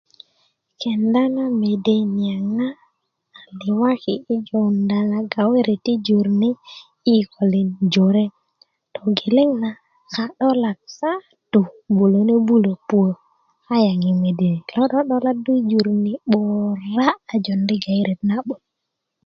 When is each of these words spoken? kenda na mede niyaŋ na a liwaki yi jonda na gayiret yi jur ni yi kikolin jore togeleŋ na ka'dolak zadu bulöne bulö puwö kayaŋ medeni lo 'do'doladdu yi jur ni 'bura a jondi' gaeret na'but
kenda 0.81 1.21
na 1.35 1.45
mede 1.61 1.95
niyaŋ 2.15 2.45
na 2.59 2.67
a 3.37 3.39
liwaki 3.65 4.13
yi 4.25 4.35
jonda 4.47 4.97
na 5.11 5.17
gayiret 5.31 5.85
yi 5.91 5.95
jur 6.05 6.25
ni 6.41 6.49
yi 7.07 7.15
kikolin 7.19 7.69
jore 7.93 8.25
togeleŋ 8.95 9.49
na 9.63 9.69
ka'dolak 10.13 10.79
zadu 10.97 11.61
bulöne 11.95 12.35
bulö 12.47 12.71
puwö 12.87 13.11
kayaŋ 13.65 14.01
medeni 14.23 14.59
lo 14.75 14.83
'do'doladdu 14.87 15.51
yi 15.57 15.61
jur 15.69 15.87
ni 16.03 16.11
'bura 16.31 17.07
a 17.33 17.35
jondi' 17.45 17.81
gaeret 17.83 18.19
na'but 18.29 18.61